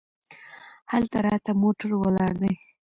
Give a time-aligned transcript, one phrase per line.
[0.91, 2.53] هلته راته موټر ولاړ دی.